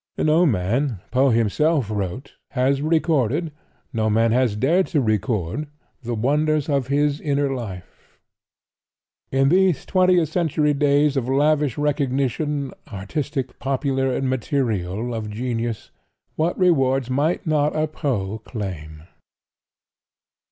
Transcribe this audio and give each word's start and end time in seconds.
"No 0.17 0.47
man," 0.47 0.97
Poe 1.11 1.29
himself 1.29 1.91
wrote, 1.91 2.33
"has 2.49 2.81
recorded, 2.81 3.51
no 3.93 4.09
man 4.09 4.31
has 4.31 4.55
dared 4.55 4.87
to 4.87 4.99
record, 4.99 5.67
the 6.01 6.15
wonders 6.15 6.67
of 6.69 6.87
his 6.87 7.21
inner 7.21 7.53
life." 7.53 8.17
In 9.31 9.49
these 9.49 9.85
twentieth 9.85 10.27
century 10.27 10.73
days—of 10.73 11.29
lavish 11.29 11.77
recognition—artistic, 11.77 13.59
popular 13.59 14.11
and 14.11 14.27
material—of 14.27 15.29
genius, 15.29 15.91
what 16.35 16.57
rewards 16.57 17.11
might 17.11 17.45
not 17.45 17.75
a 17.75 17.85
Poe 17.85 18.39
claim! 18.39 19.03